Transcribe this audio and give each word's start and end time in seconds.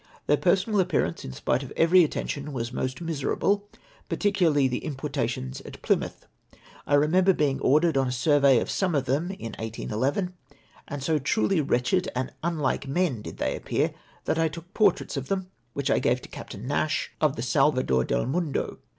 Their 0.25 0.35
personal 0.37 0.79
appearance, 0.79 1.23
in 1.23 1.31
spite 1.31 1.61
of 1.61 1.71
every 1.77 2.03
attention, 2.03 2.53
was 2.53 2.73
most 2.73 3.01
miserable, 3.01 3.69
particularly 4.09 4.67
the 4.67 4.83
importations 4.83 5.61
at 5.61 5.79
Plymouth. 5.83 6.25
I 6.87 6.95
remember 6.95 7.33
being 7.33 7.59
ordered 7.59 7.95
on 7.97 8.07
a 8.07 8.11
survey 8.11 8.59
of 8.59 8.67
some 8.71 8.95
of 8.95 9.05
them 9.05 9.25
in 9.29 9.51
1811; 9.59 10.33
and 10.87 11.03
so 11.03 11.19
truly 11.19 11.61
wretched 11.61 12.09
and 12.15 12.31
unlike 12.41 12.87
men 12.87 13.21
did 13.21 13.37
they 13.37 13.55
appear, 13.55 13.93
that 14.25 14.39
I 14.39 14.47
took 14.47 14.73
portraits 14.73 15.17
of 15.17 15.27
them, 15.27 15.51
which 15.73 15.91
I 15.91 15.99
gave 15.99 16.19
to 16.23 16.29
Captain 16.29 16.65
Nash, 16.65 17.11
of 17.21 17.35
the 17.35 17.43
Sal 17.43 17.71
vador 17.71 18.07
del 18.07 18.25
Miindo. 18.25 18.79